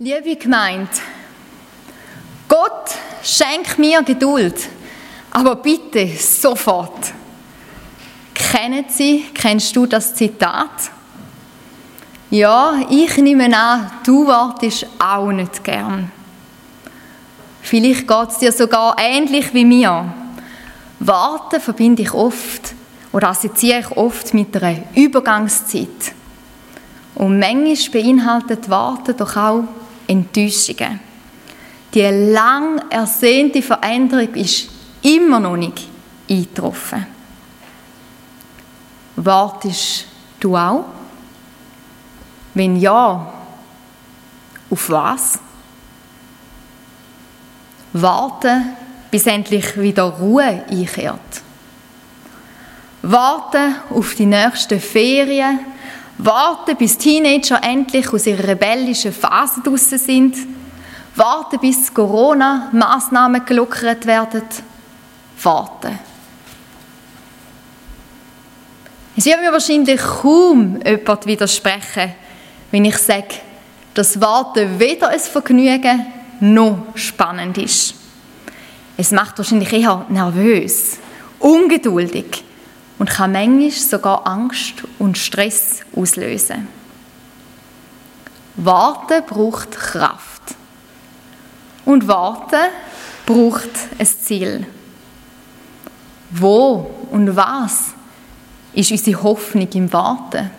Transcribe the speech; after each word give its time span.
Liebe 0.00 0.34
Gemeinde, 0.34 0.90
Gott 2.48 2.90
schenkt 3.22 3.78
mir 3.78 4.02
Geduld, 4.02 4.68
aber 5.30 5.54
bitte 5.54 6.08
sofort. 6.16 7.12
Kennen 8.34 8.86
Sie, 8.88 9.26
kennst 9.32 9.76
du 9.76 9.86
das 9.86 10.12
Zitat? 10.12 10.90
Ja, 12.28 12.74
ich 12.90 13.16
nehme 13.18 13.56
an, 13.56 13.88
du 14.04 14.26
wartest 14.26 14.84
auch 14.98 15.30
nicht 15.30 15.62
gern. 15.62 16.10
Vielleicht 17.62 18.08
geht 18.08 18.28
es 18.30 18.38
dir 18.38 18.50
sogar 18.50 18.96
ähnlich 18.98 19.54
wie 19.54 19.64
mir. 19.64 20.12
Warten 20.98 21.60
verbinde 21.60 22.02
ich 22.02 22.12
oft 22.12 22.74
oder 23.12 23.28
assoziiere 23.28 23.78
ich 23.78 23.96
oft 23.96 24.34
mit 24.34 24.60
einer 24.60 24.82
Übergangszeit. 24.96 26.14
Und 27.14 27.38
manchmal 27.38 28.02
beinhaltet 28.02 28.68
Warten 28.68 29.16
doch 29.16 29.36
auch 29.36 29.62
Enttäuschungen. 30.06 31.00
Die 31.92 32.02
lang 32.02 32.90
ersehnte 32.90 33.62
Veränderung 33.62 34.34
ist 34.34 34.68
immer 35.02 35.38
noch 35.38 35.56
nicht 35.56 35.86
eingetroffen. 36.28 37.06
Wartest 39.16 40.06
du 40.40 40.56
auch? 40.56 40.84
Wenn 42.54 42.76
ja, 42.76 43.32
auf 44.70 44.90
was? 44.90 45.38
Warten, 47.92 48.76
bis 49.10 49.26
endlich 49.26 49.80
wieder 49.80 50.04
Ruhe 50.04 50.64
einkehrt. 50.68 51.42
Warten 53.02 53.76
auf 53.90 54.14
die 54.14 54.26
nächsten 54.26 54.80
Ferien, 54.80 55.60
Warten, 56.18 56.76
bis 56.76 56.96
Teenager 56.96 57.60
endlich 57.62 58.12
aus 58.12 58.26
ihrer 58.26 58.48
rebellischen 58.48 59.12
Phase 59.12 59.60
draussen 59.62 59.98
sind. 59.98 60.36
Warten, 61.16 61.58
bis 61.58 61.92
Corona-Massnahmen 61.92 63.44
gelockert 63.44 64.06
werden. 64.06 64.42
Warten. 65.42 65.98
Es 69.16 69.26
wird 69.26 69.40
mir 69.40 69.52
wahrscheinlich 69.52 70.00
kaum 70.00 70.80
jemand 70.84 71.26
widersprechen, 71.26 72.14
wenn 72.70 72.84
ich 72.84 72.96
sage, 72.98 73.36
dass 73.92 74.20
Warten 74.20 74.78
weder 74.78 75.08
ein 75.08 75.20
Vergnügen 75.20 76.06
noch 76.40 76.86
spannend 76.96 77.58
ist. 77.58 77.94
Es 78.96 79.12
macht 79.12 79.38
wahrscheinlich 79.38 79.72
eher 79.72 80.06
nervös, 80.08 80.98
ungeduldig 81.38 82.44
und 82.98 83.10
kann 83.10 83.32
manchmal 83.32 83.70
sogar 83.70 84.26
Angst 84.26 84.84
und 84.98 85.18
Stress 85.18 85.80
auslösen. 85.94 86.68
Warten 88.56 89.24
braucht 89.26 89.72
Kraft. 89.72 90.42
Und 91.84 92.06
Warten 92.08 92.70
braucht 93.26 93.70
ein 93.98 94.06
Ziel. 94.06 94.66
Wo 96.30 96.90
und 97.10 97.36
was 97.36 97.92
ist 98.72 98.90
unsere 98.90 99.22
Hoffnung 99.22 99.68
im 99.74 99.92
Warten? 99.92 100.50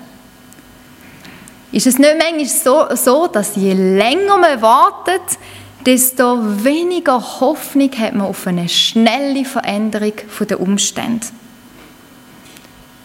Ist 1.72 1.88
es 1.88 1.98
nicht 1.98 2.16
manchmal 2.18 2.46
so, 2.46 2.96
so, 2.96 3.28
dass 3.28 3.56
je 3.56 3.74
länger 3.74 4.38
man 4.38 4.62
wartet, 4.62 5.38
desto 5.86 6.64
weniger 6.64 7.20
Hoffnung 7.40 7.92
hat 7.98 8.14
man 8.14 8.28
auf 8.28 8.48
eine 8.48 8.70
schnelle 8.70 9.44
Veränderung 9.44 10.14
der 10.48 10.60
Umstände? 10.60 11.28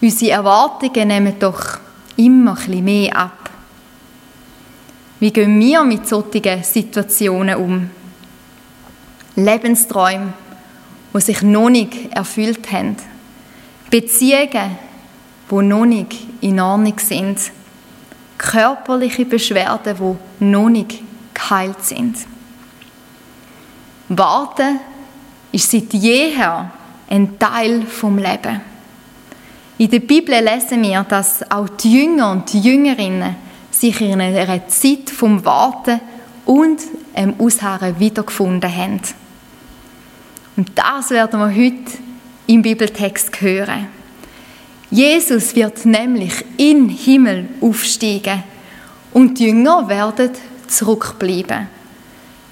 Unsere 0.00 0.32
Erwartungen 0.32 1.08
nehmen 1.08 1.38
doch 1.38 1.78
immer 2.16 2.56
ein 2.56 2.84
mehr 2.84 3.16
ab. 3.16 3.50
Wie 5.18 5.30
gehen 5.30 5.60
wir 5.60 5.84
mit 5.84 6.08
solchen 6.08 6.62
Situationen 6.62 7.56
um? 7.56 7.90
Lebensträume, 9.36 10.32
die 11.14 11.20
sich 11.20 11.42
noch 11.42 11.68
nicht 11.68 12.12
erfüllt 12.14 12.72
haben. 12.72 12.96
Beziehungen, 13.90 14.78
die 15.50 15.54
noch 15.54 15.84
nicht 15.84 16.16
in 16.40 16.60
Ordnung 16.60 16.98
sind. 16.98 17.38
Körperliche 18.38 19.26
Beschwerden, 19.26 19.96
die 19.98 20.44
noch 20.44 20.70
nicht 20.70 21.02
geheilt 21.34 21.84
sind. 21.84 22.16
Warten 24.08 24.80
ist 25.52 25.70
seit 25.70 25.92
jeher 25.92 26.70
ein 27.08 27.38
Teil 27.38 27.82
vom 27.82 28.16
Leben. 28.16 28.69
In 29.80 29.88
der 29.88 30.00
Bibel 30.00 30.34
lesen 30.44 30.82
wir, 30.82 31.02
dass 31.04 31.50
auch 31.50 31.66
die 31.70 32.02
Jünger 32.02 32.32
und 32.32 32.52
die 32.52 32.60
Jüngerinnen 32.60 33.34
sich 33.70 33.98
in 34.02 34.20
einer 34.20 34.68
Zeit 34.68 35.08
vom 35.08 35.42
Warten 35.42 36.02
und 36.44 36.82
dem 37.16 37.40
Ausharren 37.40 37.98
wiedergefunden 37.98 38.70
haben. 38.70 39.00
Und 40.58 40.70
das 40.74 41.08
werden 41.08 41.40
wir 41.40 41.48
heute 41.48 41.92
im 42.46 42.60
Bibeltext 42.60 43.40
hören. 43.40 43.86
Jesus 44.90 45.56
wird 45.56 45.86
nämlich 45.86 46.44
in 46.58 46.88
den 46.88 46.90
Himmel 46.90 47.48
aufsteigen 47.62 48.42
und 49.14 49.38
die 49.38 49.46
Jünger 49.46 49.88
werden 49.88 50.32
zurückbleiben 50.68 51.68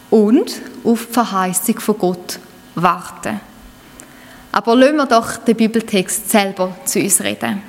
und 0.08 0.62
auf 0.82 1.04
die 1.04 1.12
Verheißung 1.12 1.78
von 1.78 1.98
Gott 1.98 2.38
warten. 2.74 3.38
Aber 4.52 4.74
lassen 4.74 4.96
wir 4.96 5.06
doch 5.06 5.36
den 5.36 5.56
Bibeltext 5.56 6.30
selber 6.30 6.74
zu 6.84 7.00
uns 7.00 7.20
reden. 7.20 7.62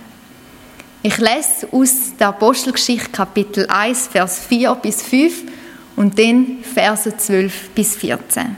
Ich 1.02 1.18
lese 1.18 1.68
aus 1.72 2.14
der 2.20 2.30
Apostelgeschichte 2.30 3.10
Kapitel 3.10 3.66
1, 3.68 4.08
Vers 4.08 4.40
4 4.40 4.76
bis 4.76 5.02
5 5.02 5.44
und 5.96 6.20
dann 6.20 6.58
Verse 6.62 7.16
12 7.16 7.70
bis 7.70 7.96
14. 7.96 8.58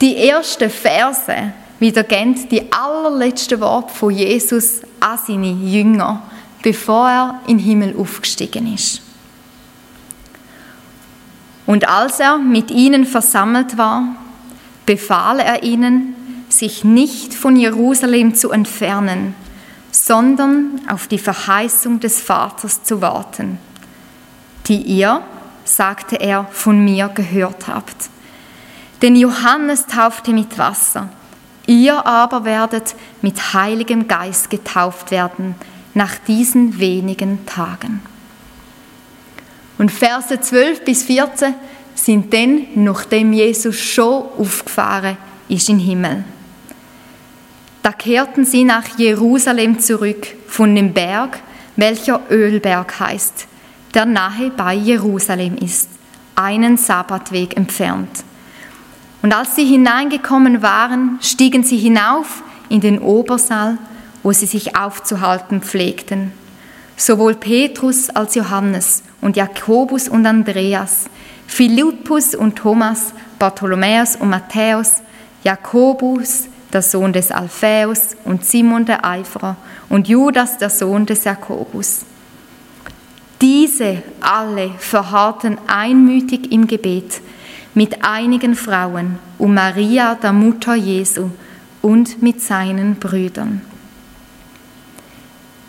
Die 0.00 0.28
ersten 0.28 0.70
Verse 0.70 1.52
wiedergeben 1.78 2.48
die 2.48 2.72
allerletzten 2.72 3.60
Worte 3.60 3.94
von 3.94 4.10
Jesus 4.10 4.82
an 5.00 5.18
seine 5.24 5.52
Jünger, 5.52 6.22
bevor 6.62 7.08
er 7.08 7.40
in 7.46 7.58
den 7.58 7.64
Himmel 7.64 7.96
aufgestiegen 7.96 8.72
ist. 8.74 9.00
Und 11.66 11.88
als 11.88 12.20
er 12.20 12.38
mit 12.38 12.70
ihnen 12.70 13.06
versammelt 13.06 13.78
war, 13.78 14.16
befahl 14.84 15.40
er 15.40 15.62
ihnen, 15.62 16.13
sich 16.58 16.84
nicht 16.84 17.34
von 17.34 17.56
Jerusalem 17.56 18.34
zu 18.34 18.50
entfernen, 18.50 19.34
sondern 19.90 20.80
auf 20.88 21.06
die 21.06 21.18
Verheißung 21.18 22.00
des 22.00 22.20
Vaters 22.20 22.82
zu 22.82 23.00
warten, 23.00 23.58
die 24.66 24.80
ihr, 24.80 25.22
sagte 25.64 26.16
er, 26.16 26.46
von 26.50 26.82
mir 26.82 27.08
gehört 27.08 27.68
habt. 27.68 28.10
Denn 29.02 29.16
Johannes 29.16 29.86
taufte 29.86 30.32
mit 30.32 30.58
Wasser, 30.58 31.08
ihr 31.66 32.06
aber 32.06 32.44
werdet 32.44 32.94
mit 33.22 33.54
heiligem 33.54 34.08
Geist 34.08 34.50
getauft 34.50 35.10
werden 35.10 35.54
nach 35.94 36.16
diesen 36.26 36.78
wenigen 36.78 37.46
Tagen. 37.46 38.02
Und 39.78 39.90
Verse 39.90 40.40
12 40.40 40.84
bis 40.84 41.04
14 41.04 41.54
sind 41.94 42.32
dann, 42.32 42.66
nachdem 42.74 43.32
Jesus 43.32 43.78
schon 43.78 44.24
aufgefahren 44.38 45.16
ist 45.48 45.68
in 45.68 45.78
den 45.78 45.86
Himmel. 45.86 46.24
Da 47.84 47.92
kehrten 47.92 48.46
sie 48.46 48.64
nach 48.64 48.96
Jerusalem 48.96 49.78
zurück 49.78 50.26
von 50.48 50.74
dem 50.74 50.94
Berg, 50.94 51.40
welcher 51.76 52.22
Ölberg 52.30 52.98
heißt, 52.98 53.46
der 53.92 54.06
nahe 54.06 54.50
bei 54.56 54.72
Jerusalem 54.72 55.58
ist, 55.58 55.90
einen 56.34 56.78
Sabbatweg 56.78 57.58
entfernt. 57.58 58.24
Und 59.20 59.34
als 59.34 59.54
sie 59.56 59.66
hineingekommen 59.66 60.62
waren, 60.62 61.18
stiegen 61.20 61.62
sie 61.62 61.76
hinauf 61.76 62.42
in 62.70 62.80
den 62.80 63.00
Obersaal, 63.00 63.76
wo 64.22 64.32
sie 64.32 64.46
sich 64.46 64.74
aufzuhalten 64.74 65.60
pflegten. 65.60 66.32
Sowohl 66.96 67.34
Petrus 67.34 68.08
als 68.08 68.34
Johannes 68.34 69.02
und 69.20 69.36
Jakobus 69.36 70.08
und 70.08 70.24
Andreas, 70.24 71.04
Philippus 71.46 72.34
und 72.34 72.56
Thomas, 72.56 73.12
Bartholomäus 73.38 74.16
und 74.16 74.30
Matthäus, 74.30 75.02
Jakobus, 75.42 76.44
der 76.74 76.82
Sohn 76.82 77.12
des 77.12 77.30
Alphaeus, 77.30 78.16
und 78.24 78.44
Simon 78.44 78.84
der 78.84 79.04
Eiferer 79.04 79.56
und 79.88 80.08
Judas, 80.08 80.58
der 80.58 80.70
Sohn 80.70 81.06
des 81.06 81.24
Jakobus. 81.24 82.00
Diese 83.40 84.02
alle 84.20 84.70
verharrten 84.78 85.58
einmütig 85.66 86.52
im 86.52 86.66
Gebet 86.66 87.20
mit 87.74 88.04
einigen 88.04 88.54
Frauen 88.54 89.18
um 89.38 89.54
Maria, 89.54 90.14
der 90.14 90.32
Mutter 90.32 90.74
Jesu, 90.74 91.30
und 91.82 92.22
mit 92.22 92.40
seinen 92.40 92.96
Brüdern. 92.96 93.60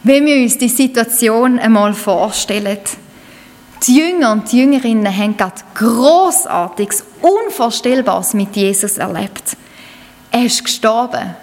Wenn 0.03 0.25
wir 0.25 0.41
uns 0.41 0.57
die 0.57 0.69
Situation 0.69 1.59
einmal 1.59 1.93
vorstellen, 1.93 2.77
die 3.85 3.97
Jünger 3.97 4.31
und 4.31 4.51
die 4.51 4.59
Jüngerinnen 4.59 5.15
haben 5.15 5.35
gerade 5.35 5.61
Großartiges, 5.73 7.03
Unvorstellbares 7.21 8.33
mit 8.33 8.55
Jesus 8.55 8.97
erlebt. 8.97 9.57
Er 10.35 10.43
ist 10.43 10.65
gestorben, 10.65 11.33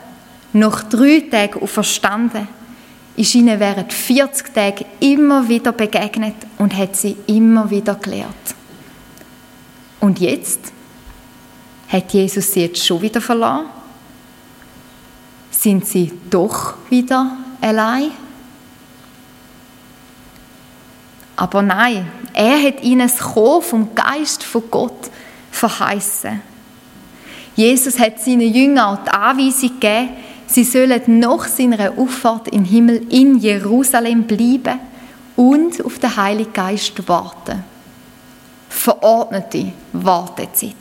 nach 0.52 0.82
drei 0.82 1.20
Tagen 1.30 1.62
auferstanden, 1.62 2.46
ist 3.16 3.34
ihnen 3.34 3.58
während 3.58 3.90
40 3.90 4.52
Tagen 4.52 4.84
immer 5.00 5.48
wieder 5.48 5.72
begegnet 5.72 6.34
und 6.58 6.76
hat 6.76 6.94
sie 6.94 7.16
immer 7.26 7.70
wieder 7.70 7.94
gelehrt. 7.94 8.28
Und 9.98 10.20
jetzt? 10.20 10.60
Hat 11.88 12.12
Jesus 12.12 12.52
sie 12.52 12.66
jetzt 12.66 12.84
schon 12.84 13.00
wieder 13.00 13.22
verloren? 13.22 13.64
Sind 15.50 15.86
sie 15.86 16.12
doch 16.28 16.74
wieder 16.90 17.34
allein? 17.62 18.10
Aber 21.34 21.62
nein, 21.62 22.12
er 22.34 22.62
hat 22.62 22.82
ihnen 22.82 23.08
das 23.08 23.16
Kommen 23.16 23.62
vom 23.62 23.94
Geist 23.94 24.42
von 24.42 24.64
Gott 24.70 25.10
verheißen. 25.50 26.51
Jesus 27.54 27.98
hat 27.98 28.20
seinen 28.20 28.52
Jüngern 28.52 28.98
die 29.04 29.10
Anweisung 29.10 29.80
gegeben, 29.80 30.10
sie 30.46 30.64
sollen 30.64 31.02
nach 31.18 31.46
seiner 31.46 31.92
Auffahrt 31.98 32.52
den 32.52 32.64
Himmel 32.64 33.06
in 33.10 33.38
Jerusalem 33.38 34.24
bleiben 34.24 34.80
und 35.36 35.84
auf 35.84 35.98
den 35.98 36.16
Heiligen 36.16 36.52
Geist 36.52 37.08
warten. 37.08 37.64
Verordnete 38.68 39.72
Wartezeit. 39.92 40.74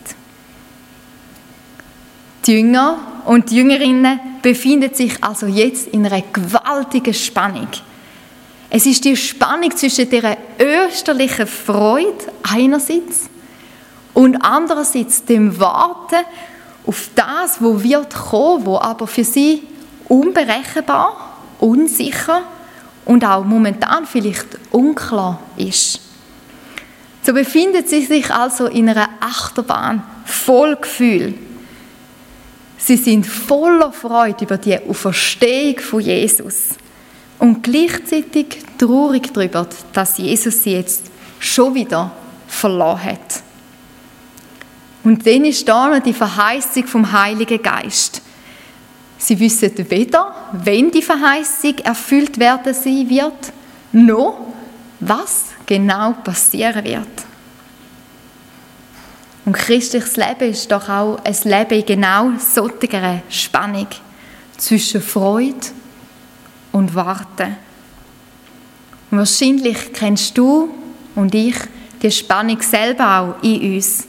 Die 2.45 2.53
Jünger 2.53 2.97
und 3.25 3.51
die 3.51 3.57
Jüngerinnen 3.57 4.19
befinden 4.41 4.94
sich 4.94 5.23
also 5.23 5.45
jetzt 5.45 5.88
in 5.89 6.06
einer 6.06 6.23
gewaltigen 6.33 7.13
Spannung. 7.13 7.68
Es 8.69 8.85
ist 8.85 9.03
die 9.03 9.15
Spannung 9.18 9.75
zwischen 9.75 10.09
der 10.09 10.38
österlichen 10.57 11.45
Freude 11.45 12.31
einerseits 12.41 13.29
und 14.13 14.38
andererseits 14.38 15.25
dem 15.25 15.59
Warten 15.59 16.25
auf 16.86 17.10
das, 17.16 17.62
wo 17.62 17.81
wird 17.83 18.13
kommen, 18.13 18.66
wo 18.66 18.78
aber 18.78 19.07
für 19.07 19.24
sie 19.24 19.63
unberechenbar, 20.07 21.38
unsicher 21.60 22.44
und 23.06 23.24
auch 23.24 23.44
momentan 23.44 24.06
vielleicht 24.06 24.57
unklar 24.72 25.39
ist. 25.57 26.00
So 27.24 27.33
befindet 27.33 27.88
sie 27.88 28.06
sich 28.06 28.31
also 28.31 28.66
in 28.66 28.89
einer 28.89 29.10
Achterbahn 29.19 30.04
voll 30.25 30.75
Gefühl. 30.75 31.36
Sie 32.78 32.98
sind 32.98 33.28
voller 33.28 33.94
Freude 33.94 34.44
über 34.44 34.57
die 34.57 34.78
Auferstehung 34.80 35.80
von 35.80 36.00
Jesus 36.00 36.69
und 37.38 37.62
gleichzeitig 37.62 38.57
traurig 38.78 39.31
darüber, 39.33 39.68
dass 39.94 40.18
Jesus 40.18 40.63
sie 40.63 40.74
jetzt 40.74 41.12
schon 41.39 41.75
wieder 41.75 42.12
verloren 42.48 43.04
hat. 43.04 43.44
Und 45.03 45.25
dann 45.25 45.45
ist 45.45 45.68
da 45.68 45.89
noch 45.89 46.03
die 46.03 46.13
Verheißung 46.13 46.86
vom 46.86 47.12
Heiligen 47.12 47.62
Geist. 47.62 48.21
Sie 49.18 49.39
wissen 49.39 49.74
weder, 49.89 50.33
wenn 50.51 50.92
die 50.92 51.01
Verheißung 51.01 51.77
erfüllt 51.80 52.39
werden 52.39 52.74
sie 52.74 53.07
wird, 53.07 53.51
noch 53.92 54.53
was 55.00 55.45
genau 55.65 56.13
passieren 56.24 56.83
wird. 56.83 57.07
Und 59.45 59.53
christliches 59.53 60.18
Leben 60.18 60.51
ist 60.51 60.71
doch 60.71 60.88
auch 60.88 61.19
ein 61.24 61.36
Leben 61.44 61.80
in 61.80 61.86
genau 61.86 62.31
solcher 62.38 63.21
Spannung 63.30 63.88
zwischen 64.57 65.01
Freude 65.01 65.68
und 66.71 66.94
Warten. 66.94 67.57
Und 69.09 69.18
wahrscheinlich 69.18 69.92
kennst 69.94 70.38
du 70.38 70.69
und 71.15 71.33
ich 71.33 71.56
die 72.01 72.12
Spannung 72.12 72.62
selber 72.62 73.19
auch 73.19 73.44
in 73.44 73.75
uns. 73.75 74.07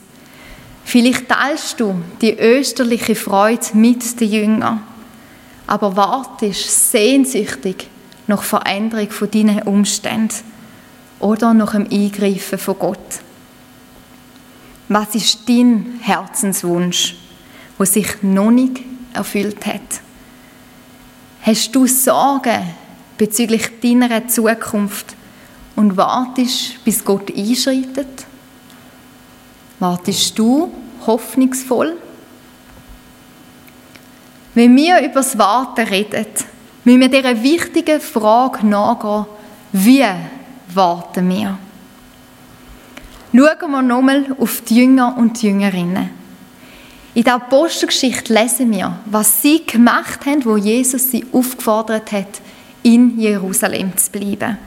Vielleicht 0.84 1.28
teilst 1.28 1.80
du 1.80 2.02
die 2.20 2.38
österliche 2.38 3.14
Freude 3.14 3.66
mit 3.74 4.20
den 4.20 4.30
Jüngern, 4.30 4.82
aber 5.66 5.96
wartest 5.96 6.90
sehnsüchtig 6.90 7.88
nach 8.26 8.42
Veränderung 8.42 9.10
von 9.10 9.30
deinen 9.30 9.62
Umständen 9.62 10.36
oder 11.18 11.54
nach 11.54 11.72
dem 11.72 11.88
Eingreifen 11.90 12.58
von 12.58 12.78
Gott. 12.78 13.20
Was 14.88 15.14
ist 15.14 15.48
dein 15.48 16.00
Herzenswunsch, 16.02 17.16
wo 17.78 17.84
sich 17.84 18.22
noch 18.22 18.50
nicht 18.50 18.80
erfüllt 19.14 19.64
hat? 19.64 20.00
Hast 21.42 21.74
du 21.74 21.86
Sorgen 21.86 22.62
bezüglich 23.16 23.70
deiner 23.82 24.28
Zukunft 24.28 25.16
und 25.76 25.96
wartest, 25.96 26.84
bis 26.84 27.04
Gott 27.04 27.34
einschreitet? 27.34 28.26
Wartest 29.82 30.38
du 30.38 30.72
hoffnungsvoll? 31.08 31.96
Wenn 34.54 34.76
wir 34.76 35.00
über 35.00 35.14
das 35.14 35.36
Warten 35.36 35.88
reden, 35.88 36.24
müssen 36.84 37.00
wir 37.00 37.08
dieser 37.08 37.42
wichtigen 37.42 38.00
Frage 38.00 38.64
nachgehen, 38.64 39.26
wie 39.72 40.04
warten 40.72 41.28
wir? 41.28 41.58
Schauen 43.34 43.70
wir 43.72 43.82
nochmal 43.82 44.36
auf 44.38 44.60
die 44.60 44.76
Jünger 44.76 45.16
und 45.18 45.42
die 45.42 45.48
Jüngerinnen. 45.48 46.10
In 47.14 47.24
der 47.24 47.34
Apostelgeschichte 47.34 48.32
lesen 48.32 48.70
wir, 48.70 49.00
was 49.06 49.42
sie 49.42 49.66
gemacht 49.66 50.24
haben, 50.26 50.44
wo 50.44 50.56
Jesus 50.56 51.10
sie 51.10 51.26
aufgefordert 51.32 52.12
hat, 52.12 52.40
in 52.84 53.18
Jerusalem 53.18 53.96
zu 53.96 54.12
bleiben. 54.12 54.58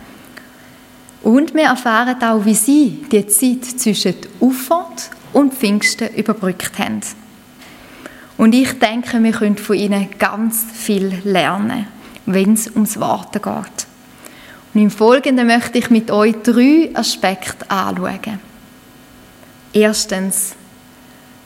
Und 1.25 1.55
wir 1.55 1.63
erfahren 1.63 2.21
auch, 2.21 2.45
wie 2.45 2.53
sie 2.53 3.03
die 3.11 3.25
Zeit 3.25 3.65
zwischen 3.65 4.13
Auffahrt 4.39 5.09
und 5.33 5.55
Pfingsten 5.55 6.13
überbrückt 6.15 6.77
haben. 6.77 7.01
Und 8.37 8.53
ich 8.53 8.77
denke, 8.77 9.23
wir 9.23 9.31
können 9.31 9.57
von 9.57 9.75
ihnen 9.75 10.07
ganz 10.19 10.63
viel 10.71 11.21
lernen, 11.23 11.87
wenn 12.27 12.53
es 12.53 12.69
ums 12.69 12.99
Warten 12.99 13.41
geht. 13.41 13.87
Und 14.75 14.81
im 14.81 14.91
Folgenden 14.91 15.47
möchte 15.47 15.79
ich 15.79 15.89
mit 15.89 16.11
euch 16.11 16.35
drei 16.43 16.91
Aspekte 16.93 17.71
anschauen. 17.71 18.39
Erstens, 19.73 20.53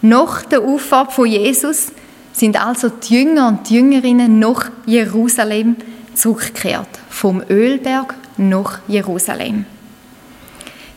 nach 0.02 0.44
der 0.44 0.60
Auffahrt 0.62 1.14
von 1.14 1.26
Jesus 1.26 1.94
sind 2.34 2.62
also 2.62 2.90
die 2.90 3.14
Jünger 3.14 3.48
und 3.48 3.70
die 3.70 3.76
Jüngerinnen 3.76 4.40
nach 4.40 4.72
Jerusalem 4.86 5.78
zurückgekehrt, 6.16 7.00
vom 7.10 7.42
Ölberg 7.50 8.16
nach 8.40 8.80
Jerusalem. 8.88 9.66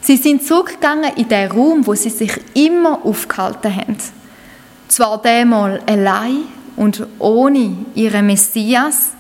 Sie 0.00 0.16
sind 0.16 0.44
zurückgegangen 0.44 1.12
in 1.16 1.28
den 1.28 1.50
Raum, 1.50 1.86
wo 1.86 1.94
sie 1.94 2.10
sich 2.10 2.32
immer 2.54 3.04
aufgehalten 3.04 3.74
haben. 3.74 3.96
Zwar 4.88 5.24
einmal 5.24 5.80
allein 5.86 6.44
und 6.76 7.06
ohne 7.18 7.76
ihren 7.94 8.26
Messias, 8.26 9.10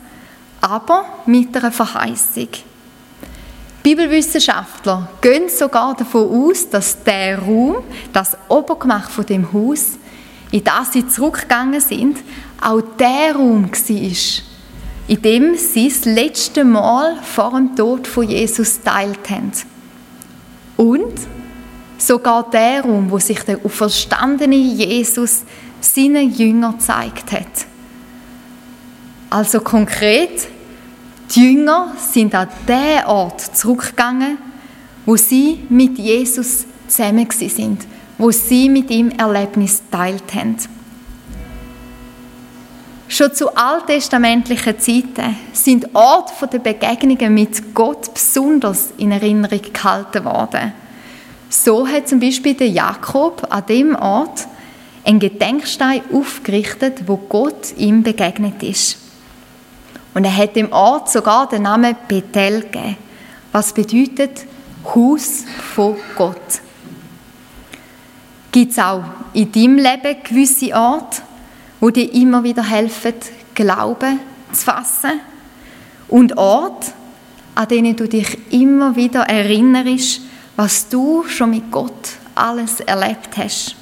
aber 0.60 1.04
mit 1.26 1.56
einer 1.56 1.72
Verheißung. 1.72 2.48
Bibelwissenschaftler 3.82 5.08
gehen 5.20 5.48
sogar 5.48 5.94
davon 5.96 6.50
aus, 6.50 6.68
dass 6.68 7.02
der 7.02 7.38
Raum, 7.38 7.76
das 8.12 8.36
Obergemach 8.48 9.10
von 9.10 9.26
dem 9.26 9.52
Haus, 9.52 9.98
in 10.52 10.62
das 10.62 10.92
sie 10.92 11.06
zurückgegangen 11.06 11.80
sind, 11.80 12.18
auch 12.60 12.80
der 12.98 13.34
Raum 13.34 13.70
war, 13.70 14.51
in 15.08 15.22
dem 15.22 15.56
sie 15.56 15.88
das 15.88 16.04
letzte 16.04 16.64
Mal 16.64 17.16
vor 17.22 17.50
dem 17.50 17.74
Tod 17.74 18.06
von 18.06 18.28
Jesus 18.28 18.80
teilt 18.80 19.28
haben. 19.30 19.52
Und 20.76 21.14
sogar 21.98 22.48
der 22.50 22.82
Raum, 22.82 23.10
wo 23.10 23.18
sich 23.18 23.40
der 23.40 23.64
auferstandene 23.64 24.56
Jesus 24.56 25.42
seinen 25.80 26.32
Jüngern 26.32 26.78
gezeigt 26.78 27.32
hat. 27.32 27.66
Also 29.30 29.60
konkret, 29.60 30.48
die 31.34 31.40
Jünger 31.40 31.94
sind 31.98 32.34
an 32.34 32.48
den 32.68 33.04
Ort 33.06 33.40
zurückgegangen, 33.40 34.38
wo 35.06 35.16
sie 35.16 35.60
mit 35.68 35.98
Jesus 35.98 36.66
zusammen 36.86 37.28
sind, 37.30 37.86
wo 38.18 38.30
sie 38.30 38.68
mit 38.68 38.90
ihm 38.90 39.10
Erlebnis 39.10 39.82
teilt 39.90 40.34
haben. 40.34 40.56
Schon 43.12 43.34
zu 43.34 43.54
alttestamentlichen 43.54 44.78
Zeiten 44.78 45.36
sind 45.52 45.94
Orte 45.94 46.48
der 46.48 46.60
Begegnungen 46.60 47.34
mit 47.34 47.74
Gott 47.74 48.14
besonders 48.14 48.88
in 48.96 49.12
Erinnerung 49.12 49.60
gehalten 49.70 50.24
worden. 50.24 50.72
So 51.50 51.86
hat 51.86 52.08
zum 52.08 52.20
Beispiel 52.20 52.54
der 52.54 52.70
Jakob 52.70 53.46
an 53.50 53.66
dem 53.66 53.94
Ort 53.96 54.46
einen 55.04 55.18
Gedenkstein 55.18 56.00
aufgerichtet, 56.10 57.06
wo 57.06 57.18
Gott 57.18 57.76
ihm 57.76 58.02
begegnet 58.02 58.62
ist. 58.62 58.96
Und 60.14 60.24
er 60.24 60.34
hat 60.34 60.56
dem 60.56 60.72
Ort 60.72 61.10
sogar 61.10 61.46
den 61.50 61.64
Namen 61.64 61.94
Bethel 62.08 62.62
gegeben, 62.62 62.96
was 63.52 63.74
bedeutet 63.74 64.46
Haus 64.86 65.44
von 65.74 65.98
Gott. 66.16 66.62
Gibt 68.52 68.72
es 68.72 68.78
auch 68.78 69.04
in 69.34 69.52
deinem 69.52 69.76
Leben 69.76 70.16
gewisse 70.24 70.74
Orte, 70.74 71.20
wo 71.82 71.90
dir 71.90 72.14
immer 72.14 72.44
wieder 72.44 72.62
helfen, 72.62 73.14
Glauben 73.56 74.20
zu 74.52 74.64
fassen. 74.64 75.20
Und 76.06 76.38
Orte, 76.38 76.92
an 77.56 77.66
denen 77.66 77.96
du 77.96 78.06
dich 78.06 78.38
immer 78.52 78.94
wieder 78.94 79.22
erinnerst, 79.22 80.20
was 80.54 80.88
du 80.88 81.24
schon 81.26 81.50
mit 81.50 81.72
Gott 81.72 82.10
alles 82.36 82.78
erlebt 82.78 83.36
hast. 83.36 83.74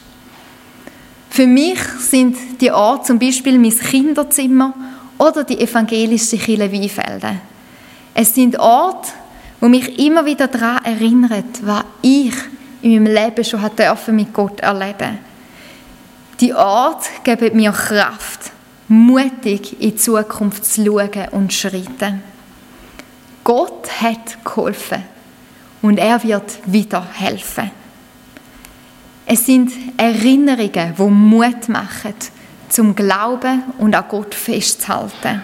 Für 1.28 1.46
mich 1.46 1.78
sind 1.98 2.38
die 2.62 2.72
Orte 2.72 3.08
zum 3.08 3.18
Beispiel 3.18 3.58
mein 3.58 3.78
Kinderzimmer 3.78 4.72
oder 5.18 5.44
die 5.44 5.60
evangelische 5.60 6.38
Kirche 6.38 6.72
Weinfelden. 6.72 7.42
Es 8.14 8.34
sind 8.34 8.58
Orte, 8.58 9.10
wo 9.60 9.68
mich 9.68 9.98
immer 9.98 10.24
wieder 10.24 10.48
daran 10.48 10.86
erinnert, 10.86 11.64
was 11.64 11.84
ich 12.00 12.34
in 12.80 12.94
meinem 12.94 13.14
Leben 13.14 13.44
schon 13.44 13.60
dürfen 13.76 14.16
mit 14.16 14.32
Gott 14.32 14.60
erleben. 14.60 15.29
Die 16.40 16.54
Art 16.54 17.04
geben 17.22 17.56
mir 17.56 17.70
Kraft, 17.70 18.50
mutig 18.88 19.74
in 19.74 19.90
die 19.90 19.96
Zukunft 19.96 20.64
zu 20.64 20.86
schauen 20.86 21.28
und 21.32 21.52
zu 21.52 21.58
schreiten. 21.58 22.22
Gott 23.44 23.90
hat 24.00 24.42
geholfen 24.42 25.02
und 25.82 25.98
er 25.98 26.22
wird 26.24 26.60
wieder 26.64 27.06
helfen. 27.12 27.70
Es 29.26 29.44
sind 29.44 29.70
Erinnerungen, 29.98 30.94
die 30.96 31.02
Mut 31.02 31.68
machen, 31.68 32.14
zum 32.70 32.94
Glauben 32.94 33.62
und 33.76 33.94
an 33.94 34.04
Gott 34.08 34.34
festzuhalten. 34.34 35.42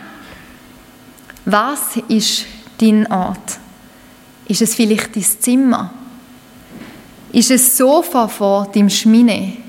Was 1.44 1.96
ist 2.08 2.46
dein 2.78 3.06
Ort? 3.12 3.58
Ist 4.46 4.62
es 4.62 4.74
vielleicht 4.74 5.14
dein 5.14 5.22
Zimmer? 5.22 5.92
Ist 7.32 7.50
es 7.50 7.76
Sofa 7.76 8.28
vor 8.28 8.68
deinem 8.72 8.88
Schmine? 8.88 9.65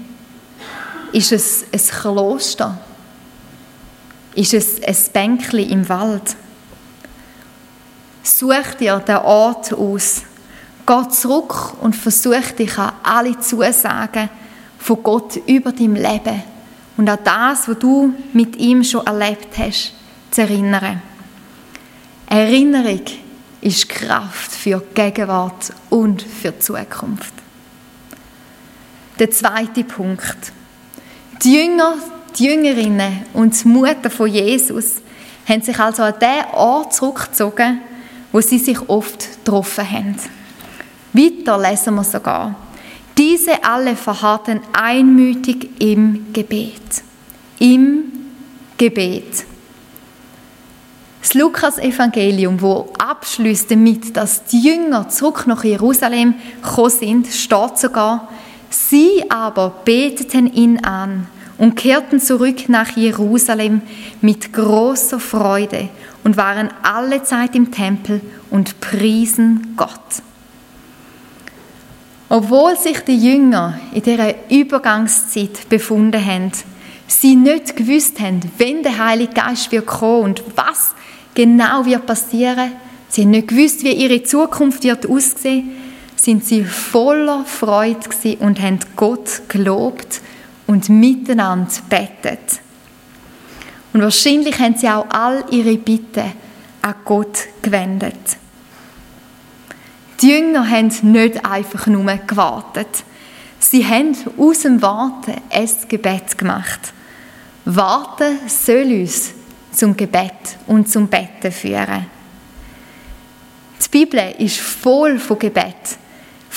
Ist 1.18 1.32
es 1.32 1.66
ein 1.74 2.00
Kloster? 2.00 2.78
Ist 4.36 4.54
es 4.54 4.84
ein 4.84 4.96
Bänkli 5.14 5.64
im 5.64 5.90
Wald? 5.90 6.36
Such 8.22 8.76
dir 8.80 9.00
den 9.00 9.16
Ort 9.16 9.74
aus. 9.74 10.22
Geh 10.86 11.10
zurück 11.10 11.82
und 11.82 11.96
versuch 11.96 12.52
dich 12.56 12.78
an 12.78 12.94
alle 13.02 13.40
Zusagen 13.40 14.30
von 14.78 15.02
Gott 15.02 15.38
über 15.48 15.72
dein 15.72 15.96
Leben 15.96 16.44
und 16.98 17.10
an 17.10 17.18
das, 17.24 17.68
was 17.68 17.80
du 17.80 18.14
mit 18.34 18.56
ihm 18.58 18.84
schon 18.84 19.08
erlebt 19.08 19.58
hast, 19.58 19.94
zu 20.30 20.42
erinnern. 20.42 21.02
Erinnerung 22.28 23.02
ist 23.62 23.90
Kraft 23.90 24.52
für 24.52 24.84
die 24.88 24.94
Gegenwart 24.94 25.74
und 25.90 26.22
für 26.22 26.52
die 26.52 26.60
Zukunft. 26.60 27.34
Der 29.18 29.32
zweite 29.32 29.84
Punkt. 29.84 30.54
Die 31.44 31.54
Jünger, 31.56 31.96
die 32.38 32.46
Jüngerinnen 32.46 33.26
und 33.34 33.64
die 33.64 33.68
Mutter 33.68 34.10
von 34.10 34.28
Jesus 34.28 34.96
haben 35.48 35.62
sich 35.62 35.80
also 35.80 36.04
an 36.04 36.16
den 36.20 36.54
Ort 36.54 36.94
zurückgezogen, 36.94 37.82
wo 38.32 38.42
sie 38.42 38.58
sich 38.58 38.90
oft 38.90 39.38
getroffen 39.38 39.90
haben. 39.90 40.16
Weiter 41.14 41.58
lesen 41.58 41.96
wir 41.96 42.04
sogar. 42.04 42.56
Diese 43.18 43.64
alle 43.64 43.96
verharrten 43.96 44.62
einmütig 44.74 45.70
im 45.80 46.34
Gebet. 46.34 47.04
Im 47.60 48.12
Gebet. 48.78 49.46
Das 51.22 51.34
Lukas-Evangelium, 51.34 52.62
wo 52.62 52.94
abschließt 52.98 53.72
damit, 53.72 54.16
dass 54.16 54.46
die 54.46 54.62
Jünger 54.62 55.10
zurück 55.10 55.46
nach 55.48 55.64
Jerusalem 55.64 56.36
gekommen 56.64 56.90
sind, 56.90 57.28
steht 57.28 57.78
sogar, 57.78 58.30
sie 58.70 59.24
aber 59.30 59.82
beteten 59.86 60.52
ihn 60.52 60.84
an 60.84 61.28
und 61.58 61.76
kehrten 61.76 62.20
zurück 62.20 62.70
nach 62.70 62.96
Jerusalem 62.96 63.82
mit 64.22 64.54
großer 64.54 65.20
Freude 65.20 65.90
und 66.24 66.38
waren 66.38 66.70
alle 66.84 67.24
Zeit 67.24 67.56
im 67.56 67.72
Tempel 67.72 68.22
und 68.50 68.80
priesen 68.80 69.74
Gott. 69.76 70.22
Obwohl 72.30 72.76
sich 72.78 73.00
die 73.00 73.18
Jünger 73.18 73.80
in 73.94 74.02
dieser 74.02 74.50
Übergangszeit 74.50 75.70
befunden 75.70 76.24
haben, 76.24 76.52
sie 77.08 77.36
nicht 77.36 77.76
gewusst 77.76 78.20
haben, 78.20 78.42
wenn 78.58 78.84
der 78.84 78.98
Heilige 79.04 79.34
Geist 79.34 79.72
wird 79.72 79.86
kommen 79.86 80.24
und 80.24 80.44
was 80.56 80.94
genau 81.34 81.86
wird 81.86 82.06
passieren, 82.06 82.74
sie 83.08 83.26
nicht 83.26 83.48
gewusst, 83.48 83.84
wie 83.84 83.94
ihre 83.94 84.24
Zukunft 84.24 84.84
wird 84.84 85.10
aussehen, 85.10 85.72
sind 86.18 86.44
sie 86.44 86.66
voller 86.66 87.46
Freude 87.46 88.00
und 88.40 88.60
haben 88.62 88.80
Gott 88.96 89.44
gelobt 89.48 90.22
und 90.66 90.90
miteinander 90.90 91.72
betet. 91.90 92.60
Und 93.94 94.02
wahrscheinlich 94.02 94.60
haben 94.60 94.76
sie 94.76 94.90
auch 94.90 95.06
all 95.10 95.46
ihre 95.52 95.78
Bitten 95.78 96.34
an 96.82 96.96
Gott 97.06 97.48
gewendet. 97.62 98.38
Die 100.22 100.30
Jünger 100.30 100.68
haben 100.68 100.92
nicht 101.04 101.46
einfach 101.46 101.88
nur 101.88 102.04
gewartet. 102.04 103.04
Sie 103.60 103.86
haben 103.86 104.16
aus 104.38 104.62
dem 104.62 104.82
Warten 104.82 105.36
ein 105.50 105.70
Gebet 105.88 106.38
gemacht. 106.38 106.94
Warten 107.66 108.40
soll 108.48 109.02
uns 109.02 109.34
zum 109.72 109.96
Gebet 109.96 110.58
und 110.66 110.90
zum 110.90 111.08
Betten 111.08 111.52
führen. 111.52 112.08
Die 113.84 113.90
Bibel 113.90 114.36
ist 114.40 114.60
voll 114.60 115.20
von 115.20 115.38
Gebet 115.38 115.98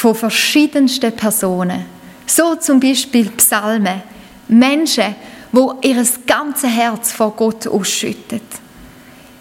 von 0.00 0.14
verschiedensten 0.14 1.12
Personen. 1.12 1.85
So 2.26 2.54
zum 2.54 2.80
Beispiel 2.80 3.30
Psalmen. 3.33 4.02
Menschen, 4.49 5.14
wo 5.52 5.75
ihr 5.83 6.02
ganzes 6.26 6.71
Herz 6.71 7.12
vor 7.12 7.33
Gott 7.37 7.66
ausschüttet. 7.66 8.42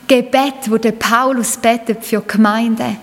Gebet, 0.06 0.70
wo 0.70 0.78
der 0.78 0.92
Paulus 0.92 1.56
betet 1.56 2.04
für 2.04 2.22
Gemeinden 2.22 2.98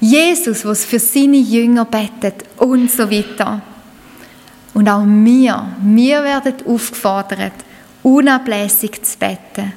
Jesus, 0.00 0.64
was 0.66 0.84
für 0.84 0.98
seine 0.98 1.38
Jünger 1.38 1.86
betet 1.86 2.44
und 2.58 2.90
so 2.90 3.10
weiter. 3.10 3.62
Und 4.74 4.88
auch 4.88 5.04
wir, 5.06 5.66
wir 5.82 6.22
werden 6.22 6.54
aufgefordert, 6.66 7.54
unablässig 8.02 9.02
zu 9.02 9.18
beten. 9.18 9.72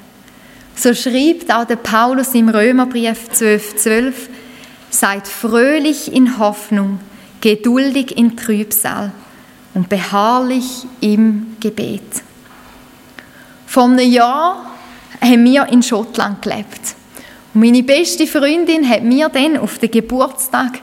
So 0.74 0.92
schreibt 0.92 1.50
auch 1.50 1.64
der 1.64 1.76
Paulus 1.76 2.34
im 2.34 2.50
Römerbrief 2.50 3.30
12,12, 3.32 3.76
12, 3.76 4.28
seid 4.90 5.26
fröhlich 5.26 6.12
in 6.12 6.38
Hoffnung, 6.38 7.00
geduldig 7.40 8.16
in 8.16 8.36
Trübsal 8.36 9.12
und 9.74 9.88
beharrlich 9.88 10.86
im 11.00 11.56
Gebet. 11.60 12.22
Vor 13.66 13.84
einem 13.84 14.10
Jahr 14.10 14.72
haben 15.20 15.44
wir 15.44 15.66
in 15.66 15.82
Schottland 15.82 16.42
gelebt. 16.42 16.96
Und 17.54 17.60
meine 17.60 17.82
beste 17.82 18.26
Freundin 18.26 18.88
hat 18.88 19.02
mir 19.02 19.28
dann 19.28 19.58
auf 19.58 19.78
den 19.78 19.90
Geburtstag 19.90 20.80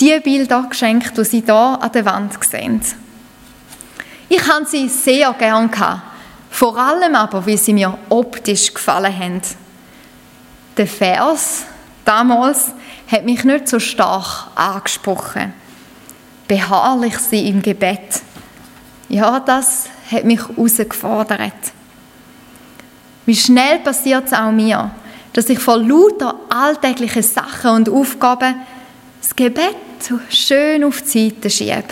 die 0.00 0.18
Bilder 0.20 0.66
geschenkt, 0.68 1.16
die 1.16 1.24
sie 1.24 1.44
da 1.44 1.74
an 1.74 1.92
der 1.92 2.04
Wand 2.04 2.42
sehen. 2.44 2.80
Ich 4.28 4.48
habe 4.48 4.64
sie 4.64 4.88
sehr 4.88 5.32
gern 5.34 5.70
gehabt. 5.70 6.02
Vor 6.50 6.76
allem 6.76 7.14
aber, 7.14 7.44
wie 7.46 7.56
sie 7.56 7.72
mir 7.72 7.98
optisch 8.08 8.72
gefallen 8.72 9.18
haben. 9.18 9.42
Der 10.76 10.86
Vers 10.86 11.64
damals 12.04 12.72
hat 13.10 13.24
mich 13.24 13.44
nicht 13.44 13.68
so 13.68 13.78
stark 13.78 14.48
angesprochen. 14.54 15.52
Beharrlich 16.52 17.16
sie 17.16 17.48
im 17.48 17.62
Gebet. 17.62 18.20
Ja, 19.08 19.40
das 19.40 19.88
hat 20.10 20.24
mich 20.24 20.46
herausgefordert. 20.46 21.54
Wie 23.24 23.34
schnell 23.34 23.78
passiert 23.78 24.26
es 24.26 24.34
auch 24.34 24.52
mir, 24.52 24.90
dass 25.32 25.48
ich 25.48 25.58
vor 25.58 25.78
lauter 25.78 26.34
alltäglichen 26.50 27.22
Sachen 27.22 27.70
und 27.70 27.88
Aufgaben 27.88 28.56
das 29.22 29.34
Gebet 29.34 29.76
schön 30.28 30.84
auf 30.84 31.00
die 31.00 31.30
Seite 31.30 31.48
schiebe. 31.48 31.84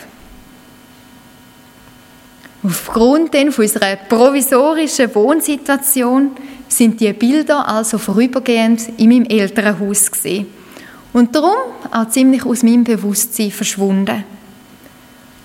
Aufgrund 2.62 3.34
unserer 3.34 3.96
provisorischen 3.96 5.14
Wohnsituation 5.14 6.32
sind 6.68 7.00
die 7.00 7.14
Bilder 7.14 7.66
also 7.66 7.96
vorübergehend 7.96 8.90
in 8.98 9.08
meinem 9.08 9.24
Elternhaus 9.24 10.10
gesehen 10.10 10.48
und 11.14 11.34
darum 11.34 11.56
auch 11.90 12.08
ziemlich 12.10 12.44
aus 12.44 12.62
meinem 12.62 12.84
Bewusstsein 12.84 13.50
verschwunden. 13.50 14.22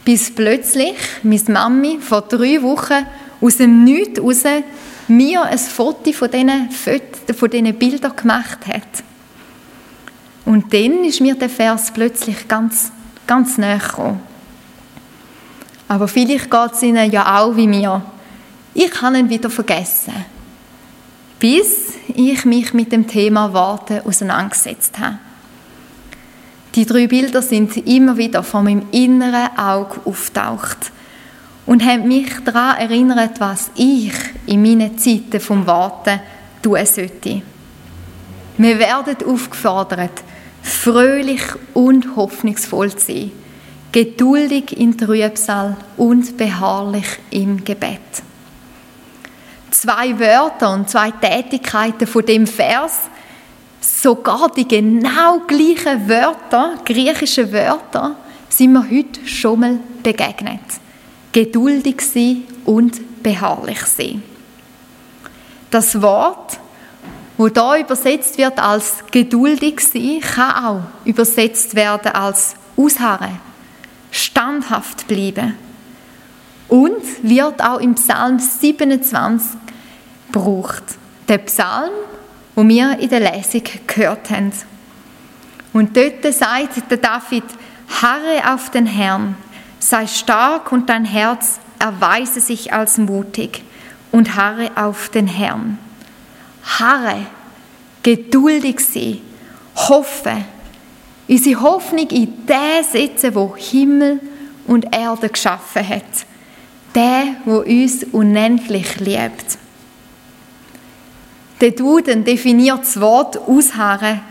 Bis 0.06 0.34
plötzlich 0.34 0.96
meine 1.24 1.42
Mami 1.48 2.00
vor 2.00 2.22
drei 2.22 2.62
Wochen 2.62 3.06
aus 3.42 3.58
dem 3.58 3.84
Nichts 3.84 4.22
raus 4.22 4.44
mir 5.08 5.44
ein 5.44 5.58
Foto 5.58 6.12
von 6.14 6.32
diesen, 6.32 6.70
von 6.72 7.50
diesen 7.50 7.76
Bildern 7.76 8.16
gemacht 8.16 8.68
hat. 8.68 9.04
Und 10.46 10.72
dann 10.74 11.04
ist 11.04 11.22
mir 11.22 11.36
der 11.36 11.50
Vers 11.50 11.92
plötzlich 11.92 12.48
ganz, 12.48 12.92
ganz 13.26 13.58
näher 13.58 13.80
gekommen. 13.80 14.22
Aber 15.88 16.08
vielleicht 16.08 16.50
geht 16.50 16.72
es 16.74 16.84
ihnen 16.84 17.12
ja 17.12 17.40
auch 17.40 17.56
wie 17.56 17.68
mir. 17.68 18.02
Ich 18.74 19.02
habe 19.02 19.18
ihn 19.18 19.30
wieder 19.30 19.50
vergessen. 19.50 20.14
Bis 21.40 21.94
ich 22.08 22.46
mich 22.46 22.74
mit 22.74 22.92
dem 22.92 23.08
Thema 23.08 23.54
Warten 23.54 24.02
auseinandergesetzt 24.06 24.98
habe. 25.00 25.20
Die 26.76 26.86
drei 26.86 27.08
Bilder 27.08 27.42
sind 27.42 27.78
immer 27.88 28.18
wieder 28.18 28.44
vor 28.44 28.62
meinem 28.62 28.88
inneren 28.92 29.58
Auge 29.58 30.02
auftaucht 30.04 30.92
und 31.66 31.86
haben 31.86 32.06
mich 32.06 32.30
daran 32.44 32.78
erinnert, 32.78 33.40
was 33.40 33.72
ich 33.76 34.12
in 34.46 34.62
meinen 34.62 34.98
Zeiten 34.98 35.40
vom 35.40 35.66
Warten 35.66 36.20
tun 36.62 36.86
sollte. 36.86 37.42
Wir 38.58 38.80
werden 38.80 39.16
aufgefordert, 39.26 40.22
fröhlich 40.62 41.44
und 41.74 42.18
hoffnungsvoll 42.18 42.94
zu 42.94 43.06
sein, 43.06 43.32
geduldig 43.94 44.78
in 44.78 44.98
Trübsal 44.98 45.78
und 45.96 46.36
beharrlich 46.36 47.08
im 47.32 47.64
Gebet. 47.64 48.02
Zwei 49.72 50.20
Wörter 50.20 50.74
und 50.74 50.90
zwei 50.90 51.12
Tätigkeiten 51.12 52.08
von 52.08 52.26
dem 52.26 52.46
Vers, 52.48 53.10
sogar 53.86 54.50
die 54.50 54.68
genau 54.68 55.40
gleichen 55.48 56.10
Wörter, 56.10 56.76
griechische 56.84 57.52
Wörter, 57.52 58.16
sind 58.50 58.74
wir 58.74 58.90
heute 58.90 59.28
schon 59.28 59.60
mal 59.60 59.80
begegnet. 60.02 60.62
Geduldig 61.32 62.02
sein 62.02 62.44
und 62.66 63.22
beharrlich 63.22 63.82
sein. 63.82 64.24
Das 65.70 66.02
Wort, 66.02 66.58
wo 67.38 67.50
da 67.50 67.78
übersetzt 67.78 68.38
wird 68.38 68.60
als 68.60 69.04
geduldig 69.12 69.82
sein, 69.82 70.22
kann 70.22 70.66
auch 70.66 70.82
übersetzt 71.04 71.76
werden 71.76 72.14
als 72.14 72.56
ausharren, 72.78 73.40
standhaft 74.12 75.08
bleiben 75.08 75.56
und 76.70 77.04
wird 77.24 77.62
auch 77.62 77.80
im 77.80 77.96
Psalm 77.96 78.40
27 78.40 79.58
gebraucht. 80.32 80.84
Der 81.28 81.40
Psalm, 81.40 81.92
wo 82.56 82.68
wir 82.68 82.98
in 83.00 83.10
der 83.10 83.20
Lesung 83.20 83.64
gehört 83.86 84.30
haben. 84.30 84.52
Und 85.74 85.96
dort 85.96 86.34
sagt 86.34 86.90
der 86.90 86.98
David, 86.98 87.44
harre 88.02 88.54
auf 88.54 88.72
den 88.72 88.86
Herrn, 88.86 89.36
sei 89.80 90.08
stark 90.08 90.72
und 90.72 90.90
dein 90.90 91.06
Herz 91.06 91.60
erweise 91.80 92.40
sich 92.40 92.74
als 92.74 92.98
mutig 92.98 93.62
und 94.12 94.36
harre 94.36 94.72
auf 94.76 95.10
den 95.10 95.28
Herrn. 95.28 95.78
Harre, 96.80 97.26
geduldig 98.02 98.80
sein, 98.80 99.20
hoffe. 99.76 100.46
Unsere 101.28 101.62
Hoffnung 101.62 102.08
in 102.10 102.46
den 102.46 102.84
setzen, 102.90 103.36
wo 103.36 103.56
Himmel 103.58 104.22
und 104.68 104.96
Erde 104.96 105.30
geschaffen 105.30 105.88
hat. 105.88 106.04
Der, 106.94 107.36
wo 107.44 107.58
uns 107.58 108.04
unendlich 108.12 109.00
liebt. 109.00 109.55
Der 111.62 111.72
Duden 111.72 112.24
definiert 112.24 112.82
das 112.82 113.00
Wort 113.00 113.38
ausharren 113.38 114.22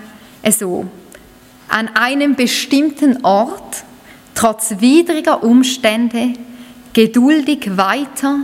so 0.51 0.87
an 1.69 1.89
einem 1.95 2.35
bestimmten 2.37 3.25
Ort, 3.25 3.85
trotz 4.35 4.75
widriger 4.79 5.43
Umstände, 5.43 6.35
geduldig 6.93 7.77
weiter 7.77 8.41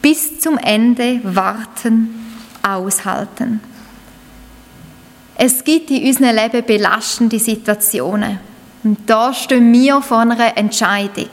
bis 0.00 0.40
zum 0.40 0.56
Ende 0.58 1.20
warten, 1.22 2.14
aushalten. 2.62 3.60
Es 5.36 5.62
gibt 5.62 5.90
in 5.90 6.06
unserem 6.06 6.34
Leben 6.34 6.64
belastende 6.64 7.38
Situationen. 7.38 8.38
Und 8.82 8.98
da 9.06 9.34
stehen 9.34 9.72
wir 9.72 10.00
vor 10.00 10.20
einer 10.20 10.56
Entscheidung. 10.56 11.28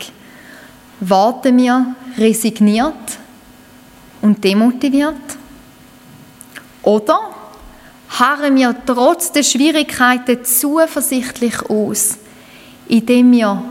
Warten 1.00 1.58
wir 1.58 1.96
resigniert 2.18 3.18
und 4.22 4.44
demotiviert? 4.44 5.16
Oder 6.84 7.20
harren 8.10 8.56
wir 8.56 8.76
trotz 8.86 9.32
der 9.32 9.44
Schwierigkeiten 9.44 10.46
zuversichtlich 10.46 11.62
aus, 11.70 12.18
indem 12.88 13.32
wir 13.32 13.64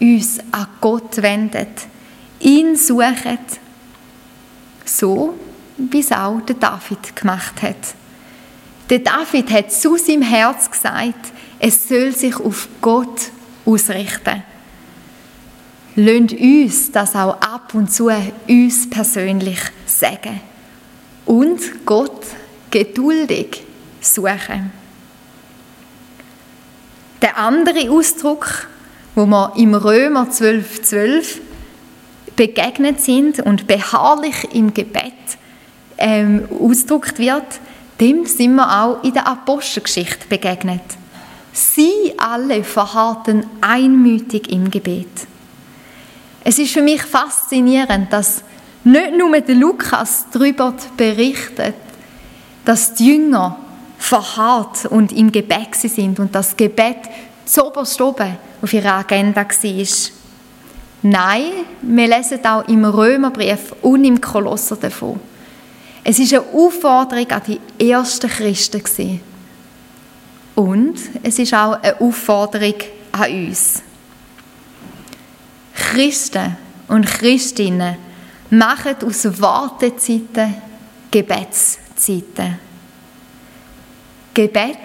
uns 0.00 0.38
an 0.52 0.66
Gott 0.80 1.20
wenden, 1.20 1.66
ihn 2.38 2.76
suchen, 2.76 3.38
so 4.84 5.34
wie 5.76 6.00
es 6.00 6.12
auch 6.12 6.40
der 6.40 6.56
David 6.56 7.14
gemacht 7.14 7.62
hat. 7.62 7.94
Der 8.88 9.00
David 9.00 9.50
hat 9.50 9.72
zu 9.72 9.96
seinem 9.96 10.22
Herz 10.22 10.70
gesagt, 10.70 11.32
es 11.58 11.88
soll 11.88 12.12
sich 12.12 12.36
auf 12.36 12.68
Gott 12.80 13.30
ausrichten. 13.64 14.42
Lasst 15.96 16.32
uns 16.32 16.92
das 16.92 17.14
auch 17.14 17.40
ab 17.40 17.74
und 17.74 17.92
zu 17.92 18.10
uns 18.48 18.88
persönlich 18.88 19.60
sagen. 19.86 20.40
Und 21.26 21.84
Gott 21.84 22.26
geduldig 22.70 23.62
suchen. 24.00 24.72
Der 27.22 27.36
andere 27.36 27.90
Ausdruck, 27.90 28.68
wo 29.14 29.26
wir 29.26 29.52
im 29.56 29.74
Römer 29.74 30.28
12,12 30.30 30.82
12 30.82 31.40
begegnet 32.36 33.00
sind 33.00 33.40
und 33.40 33.66
beharrlich 33.66 34.48
im 34.54 34.72
Gebet 34.72 35.12
ähm, 35.98 36.48
ausgedrückt 36.58 37.18
wird, 37.18 37.44
dem 38.00 38.24
sind 38.24 38.54
wir 38.54 38.82
auch 38.82 39.04
in 39.04 39.12
der 39.12 39.26
Apostelgeschichte 39.26 40.26
begegnet. 40.28 40.80
Sie 41.52 42.14
alle 42.16 42.64
verharrten 42.64 43.44
einmütig 43.60 44.50
im 44.50 44.70
Gebet. 44.70 45.26
Es 46.42 46.58
ist 46.58 46.72
für 46.72 46.80
mich 46.80 47.02
faszinierend, 47.02 48.10
dass 48.10 48.42
nicht 48.84 49.18
nur 49.18 49.36
Lukas 49.48 50.24
darüber 50.32 50.74
berichtet, 50.96 51.74
dass 52.64 52.94
die 52.94 53.08
Jünger 53.08 53.56
verharrt 53.98 54.86
und 54.86 55.12
im 55.12 55.30
Gebet 55.30 55.74
sind 55.74 56.18
und 56.18 56.34
das 56.34 56.56
Gebet 56.56 56.98
zoberst 57.44 58.00
oben 58.00 58.36
auf 58.62 58.72
ihrer 58.72 58.94
Agenda 58.94 59.42
war. 59.44 59.86
Nein, 61.02 61.44
wir 61.82 62.08
lesen 62.08 62.44
auch 62.44 62.66
im 62.68 62.84
Römerbrief 62.84 63.74
und 63.82 64.04
im 64.04 64.20
Kolosser 64.20 64.76
davon. 64.76 65.18
Es 66.04 66.18
ist 66.18 66.32
eine 66.32 66.42
Aufforderung 66.52 67.30
an 67.30 67.42
die 67.46 67.90
ersten 67.90 68.28
Christen. 68.28 69.20
Und 70.54 70.98
es 71.22 71.38
ist 71.38 71.54
auch 71.54 71.80
eine 71.82 72.00
Aufforderung 72.00 72.74
an 73.12 73.30
uns. 73.30 73.82
Christen 75.74 76.56
und 76.88 77.06
Christinnen 77.06 77.96
machen 78.50 78.96
aus 79.04 79.40
Wartezeiten 79.40 80.54
Gebetszeiten. 82.00 82.58
Gebet 84.32 84.78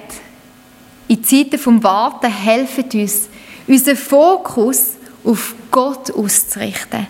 in 1.07 1.23
Zeiten 1.23 1.59
vom 1.59 1.83
Warten 1.83 2.31
helfen 2.31 2.85
uns, 2.93 3.29
unseren 3.67 3.95
Fokus 3.95 4.93
auf 5.23 5.55
Gott 5.71 6.11
auszurichten. 6.11 7.07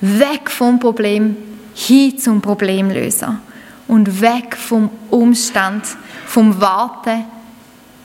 Weg 0.00 0.50
vom 0.50 0.78
Problem 0.78 1.36
hin 1.74 2.18
zum 2.18 2.40
Problemlöser. 2.40 3.40
Und 3.88 4.20
weg 4.20 4.56
vom 4.56 4.90
Umstand, 5.10 5.84
vom 6.26 6.60
Warten 6.60 7.24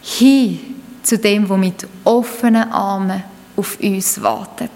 hin 0.03 0.59
zu 1.01 1.17
dem, 1.17 1.49
wo 1.49 1.57
mit 1.57 1.87
offenen 2.03 2.71
Armen 2.71 3.23
auf 3.55 3.79
uns 3.81 4.21
wartet. 4.21 4.69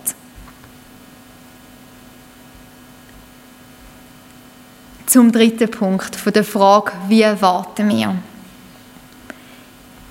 Zum 5.15 5.31
dritten 5.31 5.71
Punkt 5.71 6.13
von 6.13 6.33
der 6.33 6.43
Frage, 6.43 6.91
wie 7.07 7.23
warten 7.23 7.87
wir? 7.87 8.17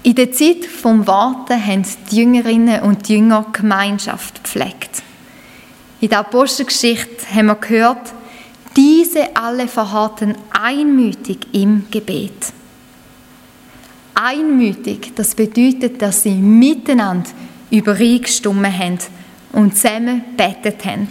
In 0.03 0.15
der 0.15 0.33
Zeit 0.33 0.65
vom 0.65 1.07
Warten 1.07 1.63
haben 1.63 1.85
die 2.11 2.17
Jüngerinnen 2.17 2.81
und 2.81 3.07
Jünger 3.11 3.45
Gemeinschaft 3.53 4.43
gepflegt. 4.43 5.03
In 6.01 6.09
der 6.09 6.21
Apostelgeschichte 6.21 7.27
haben 7.35 7.49
wir 7.49 7.57
gehört, 7.57 8.15
diese 8.75 9.37
alle 9.37 9.69
verharrten 9.69 10.37
einmütig 10.51 11.49
im 11.53 11.85
Gebet. 11.91 12.55
Einmütig, 14.15 15.13
das 15.15 15.35
bedeutet, 15.35 16.01
dass 16.01 16.23
sie 16.23 16.31
miteinander 16.31 17.29
übereingestimmt 17.71 18.79
haben 18.79 18.99
und 19.53 19.77
zusammen 19.77 20.25
betet 20.35 20.83
haben. 20.87 21.09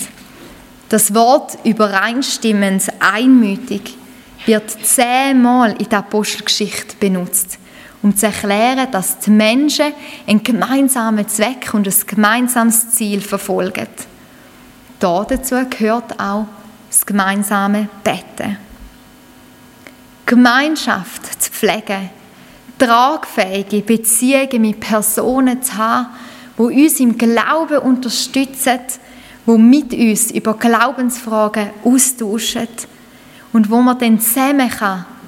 Das 0.94 1.12
Wort 1.16 1.58
übereinstimmend, 1.64 2.84
einmütig, 3.00 3.98
wird 4.46 4.70
zehnmal 4.70 5.72
in 5.82 5.90
der 5.90 5.98
Apostelgeschichte 5.98 6.96
benutzt 7.00 7.58
um 8.04 8.16
zu 8.16 8.28
erklären, 8.28 8.92
dass 8.92 9.18
die 9.18 9.32
Menschen 9.32 9.92
einen 10.28 10.44
gemeinsamen 10.44 11.28
Zweck 11.28 11.74
und 11.74 11.88
ein 11.88 11.96
gemeinsames 12.06 12.92
Ziel 12.92 13.22
verfolgen. 13.22 13.88
dazu 15.00 15.56
gehört 15.68 16.20
auch 16.20 16.46
das 16.90 17.04
gemeinsame 17.04 17.90
Betten. 18.04 18.58
Gemeinschaft 20.28 21.42
zu 21.42 21.50
pflegen, 21.50 22.12
tragfähige 22.78 23.82
Beziehungen 23.82 24.62
mit 24.62 24.80
Personen 24.80 25.64
zu 25.64 25.76
haben, 25.76 26.10
die 26.60 26.84
uns 26.84 27.00
im 27.00 27.18
Glauben 27.18 27.80
unterstützen, 27.80 28.80
die 29.46 29.58
mit 29.58 29.94
uns 29.94 30.32
über 30.32 30.54
Glaubensfragen 30.54 31.72
austauschen 31.84 32.68
und 33.52 33.70
wo 33.70 33.82
man 33.82 34.00
dann 34.00 34.20
zusammen 34.20 34.72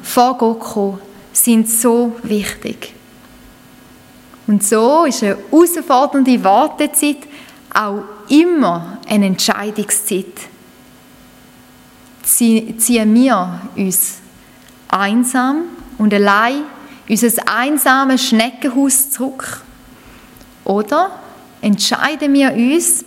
vor 0.03 0.37
Gott 0.37 0.59
kommen 0.59 0.99
sind 1.33 1.69
so 1.69 2.15
wichtig. 2.23 2.93
Und 4.47 4.63
so 4.63 5.05
ist 5.05 5.23
eine 5.23 5.37
herausfordernde 5.51 6.43
Wartezeit 6.43 7.17
auch 7.73 8.03
immer 8.29 8.99
eine 9.07 9.25
Entscheidungszeit. 9.27 10.25
Ziehen 12.23 13.13
wir 13.15 13.61
uns 13.75 14.19
einsam 14.87 15.63
und 15.97 16.13
allein 16.13 16.63
unser 17.07 17.47
einsames 17.47 18.25
Schneckenhaus 18.25 19.11
zurück? 19.11 19.61
Oder 20.63 21.19
entscheiden 21.61 22.33
wir 22.33 22.53
uns, 22.53 23.05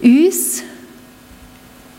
uns, 0.00 0.62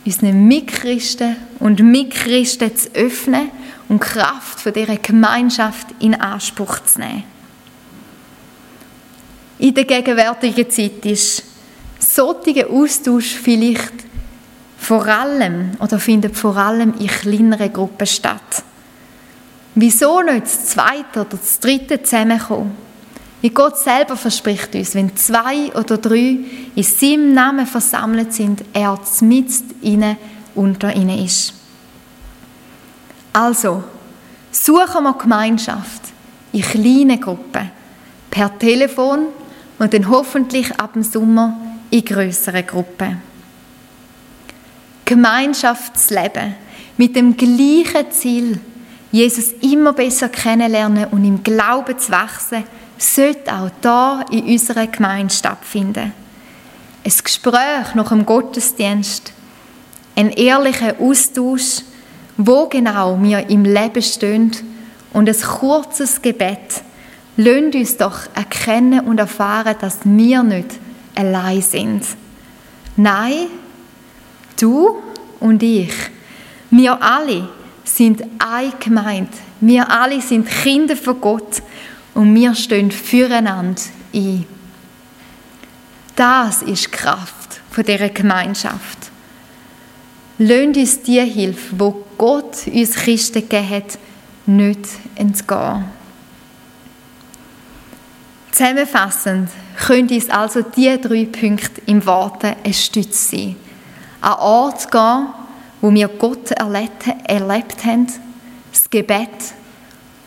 unseren 0.06 0.48
Mitchristen 0.48 1.36
und 1.60 1.80
Mitchristen 1.82 2.76
zu 2.76 2.90
öffnen 2.94 3.52
und 3.88 4.00
Kraft 4.00 4.62
von 4.62 4.74
dieser 4.74 4.98
Gemeinschaft 4.98 5.88
in 6.00 6.16
Anspruch 6.16 6.80
zu 6.80 7.00
nehmen. 7.00 7.24
in 9.60 9.74
der 9.74 9.84
gegenwärtigen 9.84 10.70
Zeit 10.70 11.06
ist 11.06 11.44
solcher 12.00 12.70
Austausch 12.70 13.36
vielleicht 13.36 13.94
vor 14.78 15.06
allem 15.06 15.72
oder 15.80 16.00
findet 16.00 16.36
vor 16.38 16.56
allem 16.56 16.94
in 16.98 17.08
kleineren 17.08 17.72
Gruppen 17.72 18.08
statt. 18.08 18.64
Wieso 19.76 20.22
nicht 20.22 20.44
das 20.44 20.66
zweite 20.68 21.22
oder 21.22 21.38
das 21.38 21.60
dritte 21.60 22.02
zusammenkommen? 22.02 22.89
Wie 23.42 23.50
Gott 23.50 23.78
selber 23.78 24.18
verspricht 24.18 24.76
uns, 24.76 24.96
wenn 24.96 25.16
zwei 25.16 25.74
oder 25.74 25.98
drei 25.98 26.40
in 26.76 26.84
seinem 26.84 27.34
Namen 27.34 27.66
versammelt 27.66 28.34
sind, 28.34 28.64
er 28.74 29.00
mitten 29.22 29.76
ihnen 29.82 30.18
unter 30.56 30.94
ihnen 30.94 31.24
ist. 31.24 31.54
Also, 33.32 33.84
suchen 34.52 35.04
wir 35.04 35.14
Gemeinschaft 35.14 36.02
in 36.52 36.62
kleinen 36.62 37.22
Gruppen, 37.22 37.72
per 38.30 38.58
Telefon 38.60 39.28
und 39.78 39.94
dann 39.94 40.10
hoffentlich 40.10 40.78
ab 40.78 40.94
dem 40.94 41.04
Sommer 41.04 41.58
in 41.90 42.04
größeren 42.04 42.66
Gruppen. 42.68 43.22
Gemeinschaftsleben 45.06 46.56
mit 46.98 47.16
dem 47.16 47.38
gleichen 47.38 48.12
Ziel, 48.12 48.60
Jesus 49.12 49.54
immer 49.62 49.94
besser 49.94 50.30
kennenlernen 50.30 51.06
und 51.06 51.24
im 51.24 51.42
Glauben 51.42 51.98
zu 51.98 52.12
wachsen, 52.12 52.64
sollte 53.00 53.54
auch 53.54 53.72
da 53.82 54.26
in 54.30 54.44
unserer 54.46 54.88
Gemeinde 54.88 55.34
stattfinden. 55.34 56.12
Ein 57.04 57.14
Gespräch 57.24 57.96
nach 57.96 58.10
dem 58.10 58.26
Gottesdienst, 58.26 59.34
ein 60.16 60.30
ehrlicher 60.32 60.96
Austausch, 61.00 61.82
wo 62.38 62.68
genau 62.68 63.18
wir 63.22 63.50
im 63.50 63.64
Leben 63.64 64.02
stehen 64.02 64.52
und 65.14 65.30
ein 65.30 65.42
kurzes 65.42 66.22
Gebet. 66.22 66.84
Lasst 67.38 67.76
uns 67.76 67.98
doch 67.98 68.20
erkennen 68.36 69.00
und 69.02 69.18
erfahren, 69.18 69.76
dass 69.80 70.00
wir 70.04 70.44
nicht 70.44 70.78
allein 71.16 71.62
sind. 71.62 72.04
Nein, 72.98 73.48
du 74.60 74.98
und 75.40 75.64
ich, 75.64 75.94
wir 76.70 77.02
alle 77.02 77.48
sind 77.86 78.24
ein 78.40 78.74
Gemeinde. 78.80 79.32
Wir 79.62 79.90
alle 79.90 80.22
sind 80.22 80.48
Kinder 80.48 80.96
von 80.96 81.20
Gott 81.20 81.62
und 82.14 82.34
wir 82.36 82.56
stehen 82.56 82.92
füreinander 82.92 83.82
ein. 84.14 84.46
Das 86.16 86.62
ist 86.64 86.88
die 86.88 86.92
Kraft 86.92 87.62
von 87.72 87.84
dieser 87.84 88.10
Gemeinschaft. 88.10 89.10
Lasst 90.38 90.78
uns 90.78 91.02
die 91.04 91.22
Hilfe, 91.22 91.80
wo 91.80 92.06
Gott 92.18 92.68
uns 92.68 92.94
Christen 92.96 93.48
gegeben 93.48 93.70
hat, 93.70 94.00
nicht 94.46 94.88
entgehen. 95.16 95.86
Zusammenfassend 98.52 99.50
können 99.86 100.10
uns 100.10 100.30
also 100.30 100.62
diese 100.62 100.98
drei 100.98 101.26
Punkte 101.26 101.82
im 101.86 102.06
Warten 102.06 102.56
eine 102.64 102.74
Stütze 102.74 103.38
sein. 103.38 103.56
An 104.22 104.34
Ort 104.40 104.92
gehen, 104.92 105.28
wo 105.82 105.94
wir 105.94 106.08
Gott 106.10 106.52
erlebt, 106.52 107.06
erlebt 107.26 107.86
haben, 107.86 108.08
das 108.72 108.90
Gebet 108.90 109.54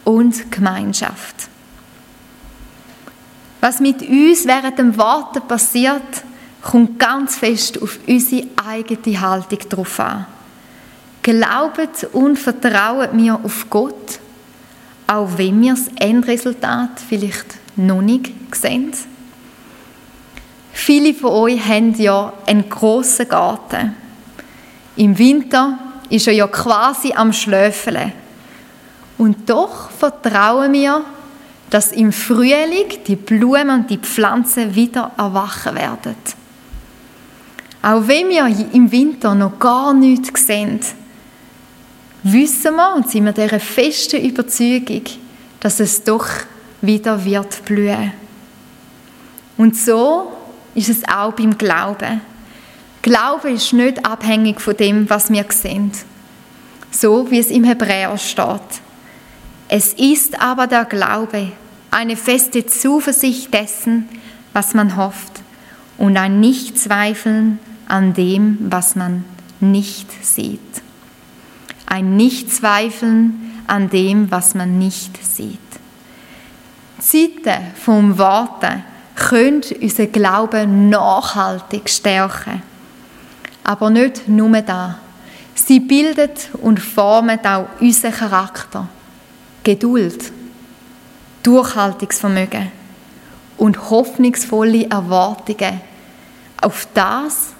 und 0.05 0.37
die 0.37 0.51
Gemeinschaft. 0.51 1.49
Was 3.63 3.79
mit 3.79 4.03
uns 4.03 4.45
während 4.45 4.77
dem 4.77 4.99
Warten 4.99 5.41
passiert, 5.47 6.03
kommt 6.63 6.99
ganz 6.99 7.37
fest 7.37 7.81
auf 7.81 7.97
unsere 8.09 8.49
eigene 8.57 9.21
Haltung 9.21 9.61
drauf 9.69 10.01
an. 10.01 10.27
Glaubet 11.23 12.09
und 12.13 12.41
vertrauen 12.41 13.11
wir 13.13 13.39
auf 13.41 13.71
Gott, 13.71 14.19
auch 15.07 15.29
wenn 15.37 15.63
wir 15.63 15.75
das 15.75 15.87
Endresultat 15.95 16.99
vielleicht 17.09 17.55
noch 17.77 18.03
nicht 18.03 18.33
sehen? 18.53 18.91
Viele 20.73 21.15
von 21.15 21.31
euch 21.31 21.65
haben 21.65 21.95
ja 21.95 22.33
einen 22.45 22.69
grossen 22.69 23.29
Garten. 23.29 23.95
Im 24.97 25.17
Winter 25.17 25.79
ist 26.11 26.27
er 26.27 26.33
ja 26.33 26.49
quasi 26.49 27.13
am 27.13 27.33
Schlöfeln. 27.33 28.13
Und 29.19 29.49
doch 29.49 29.89
vertrauen 29.91 30.73
wir, 30.73 31.05
dass 31.73 31.91
im 31.91 32.13
Frühling 32.13 33.03
die 33.07 33.17
Blumen 33.17 33.71
und 33.71 33.89
die 33.89 33.97
Pflanzen 33.97 34.75
wieder 34.75 35.11
erwachen 35.17 35.75
werden. 35.75 36.17
Auch 37.81 38.07
wenn 38.07 38.29
wir 38.29 38.47
im 38.75 38.93
Winter 38.93 39.35
noch 39.35 39.59
gar 39.59 39.95
nichts 39.95 40.47
sehen, 40.47 40.81
wissen 42.25 42.77
wir 42.77 42.95
und 42.95 43.09
sind 43.09 43.25
wir 43.25 43.33
dieser 43.33 43.59
festen 43.59 44.23
Überzeugung, 44.23 45.05
dass 45.61 45.81
es 45.81 46.05
doch 46.05 46.27
wieder 46.83 47.25
wird 47.25 47.65
blühen. 47.65 48.13
Und 49.57 49.75
so 49.75 50.31
ist 50.75 50.91
es 50.91 51.09
auch 51.09 51.33
beim 51.33 51.57
Glauben. 51.57 52.21
Glaube 53.01 53.51
ist 53.51 53.73
nicht 53.73 54.05
abhängig 54.05 54.61
von 54.61 54.77
dem, 54.77 55.09
was 55.09 55.33
wir 55.33 55.47
sehen. 55.49 55.91
So 56.91 57.31
wie 57.31 57.39
es 57.39 57.51
im 57.51 57.65
Hebräer 57.65 58.19
steht. 58.19 58.61
Es 59.69 59.95
ist 59.95 60.39
aber 60.39 60.67
der 60.67 60.85
Glaube, 60.85 61.53
eine 61.93 62.17
feste 62.17 62.67
Zuversicht 62.67 63.55
dessen, 63.55 64.09
was 64.53 64.75
man 64.75 64.97
hofft, 64.97 65.43
und 65.99 66.17
ein 66.17 66.41
Nichtzweifeln 66.41 67.61
an 67.87 68.15
dem, 68.15 68.59
was 68.61 68.97
man 68.97 69.25
nicht 69.61 70.09
sieht. 70.25 70.61
Ein 71.87 72.17
Nichtzweifeln 72.17 73.53
an 73.67 73.91
dem, 73.91 74.31
was 74.31 74.55
man 74.55 74.79
nicht 74.79 75.23
sieht. 75.25 75.59
Zeiten 76.99 77.73
vom 77.75 78.17
Warten 78.17 78.85
können 79.15 79.63
unseren 79.81 80.13
Glauben 80.13 80.89
nachhaltig 80.89 81.91
stärken. 81.91 82.63
Aber 83.65 83.91
nicht 83.91 84.27
nur 84.29 84.63
da. 84.63 84.99
Sie 85.55 85.81
bildet 85.81 86.49
und 86.55 86.81
formt 86.81 87.47
auch 87.47 87.67
unseren 87.81 88.13
Charakter. 88.13 88.89
Geduld, 89.63 90.33
Durchhaltungsvermögen 91.43 92.71
und 93.59 93.91
hoffnungsvolle 93.91 94.89
Erwartungen 94.89 95.81
auf 96.61 96.87
das, 96.95 97.55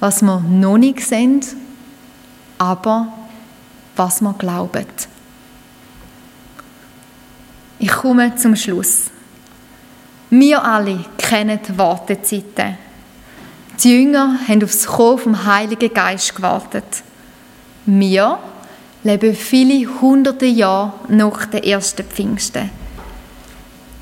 was 0.00 0.22
wir 0.22 0.40
noch 0.40 0.78
nicht 0.78 1.00
sehen, 1.00 1.40
aber 2.58 3.12
was 3.96 4.20
wir 4.20 4.34
glauben. 4.34 4.86
Ich 7.78 7.90
komme 7.90 8.36
zum 8.36 8.54
Schluss. 8.54 9.10
Wir 10.30 10.64
alle 10.64 11.04
kennen 11.18 11.58
die 11.66 11.76
Wartezeiten. 11.76 12.78
Die 13.82 13.90
Jünger 13.90 14.38
haben 14.46 14.62
aufs 14.62 14.86
Kommen 14.86 15.18
vom 15.18 15.44
Heiligen 15.44 15.92
Geist 15.92 16.34
gewartet. 16.34 17.02
Wir 17.84 18.38
leben 19.02 19.34
viele 19.34 20.00
hunderte 20.00 20.46
Jahre 20.46 20.92
nach 21.08 21.46
den 21.46 21.64
ersten 21.64 22.06
Pfingsten. 22.06 22.70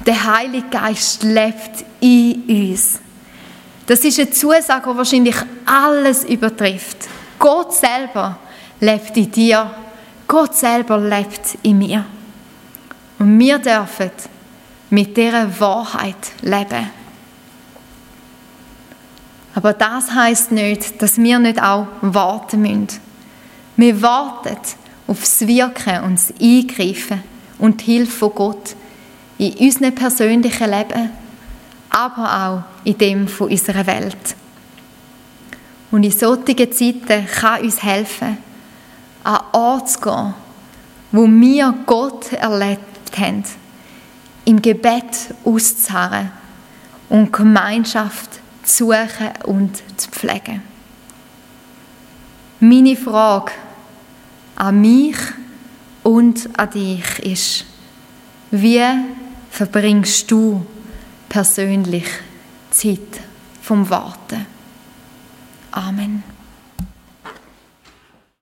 Der 0.07 0.25
Heilige 0.35 0.69
Geist 0.69 1.23
lebt 1.23 1.85
in 2.01 2.43
uns. 2.49 3.01
Das 3.87 4.01
ist 4.01 4.19
eine 4.19 4.31
Zusage, 4.31 4.91
die 4.91 4.97
wahrscheinlich 4.97 5.37
alles 5.67 6.25
übertrifft. 6.25 7.09
Gott 7.39 7.75
selber 7.75 8.39
lebt 8.81 9.17
in 9.17 9.31
dir. 9.31 9.71
Gott 10.27 10.55
selber 10.55 10.99
lebt 10.99 11.59
in 11.63 11.79
mir. 11.79 12.05
Und 13.19 13.39
wir 13.39 13.59
dürfen 13.59 14.11
mit 14.91 15.17
dieser 15.17 15.61
Wahrheit 15.61 16.33
leben. 16.43 16.91
Aber 19.55 19.73
das 19.73 20.11
heißt 20.13 20.53
nicht, 20.53 21.03
dass 21.03 21.19
wir 21.19 21.39
nicht 21.39 21.61
auch 21.61 21.87
warten 22.01 22.63
müssen. 22.63 22.89
Wir 23.77 24.01
warten 24.01 24.57
auf 25.07 25.21
das 25.21 25.47
Wirken 25.47 26.05
und 26.05 26.15
das 26.15 26.33
Eingreifen 26.41 27.23
und 27.59 27.81
die 27.81 27.93
Hilfe 27.93 28.13
von 28.13 28.35
Gott 28.35 28.77
in 29.41 29.55
unserem 29.55 29.95
persönlichen 29.95 30.71
Leben, 30.71 31.11
aber 31.89 32.47
auch 32.47 32.85
in 32.85 32.99
dem 32.99 33.27
von 33.27 33.51
unserer 33.51 33.87
Welt. 33.87 34.37
Und 35.91 36.05
in 36.05 36.13
solchen 36.13 36.71
Zeiten 36.73 37.27
kann 37.27 37.63
uns 37.63 37.83
helfen, 37.83 38.37
an 39.25 39.41
Ort 39.53 39.89
zu 39.89 40.01
gehen, 40.01 40.35
wo 41.11 41.27
wir 41.27 41.75
Gott 41.87 42.35
erlebt 42.35 43.17
haben, 43.17 43.45
im 44.45 44.61
Gebet 44.61 45.35
auszuharren 45.43 46.31
und 47.09 47.33
Gemeinschaft 47.33 48.41
zu 48.63 48.85
suchen 48.85 49.31
und 49.47 49.83
zu 49.97 50.11
pflegen. 50.11 50.63
Meine 52.61 52.95
Frage 52.95 53.53
an 54.57 54.83
mich 54.83 55.17
und 56.03 56.47
an 56.59 56.71
dich 56.71 57.19
ist, 57.21 57.65
wie 58.51 58.83
verbringst 59.51 60.31
du 60.31 60.67
persönlich 61.29 62.07
Zeit 62.71 63.21
vom 63.63 63.89
Warten? 63.91 64.47
Amen. 65.73 66.30